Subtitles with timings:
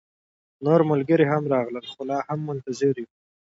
[0.65, 3.07] نور ملګري هم راغلل، خو لا هم منتظر يو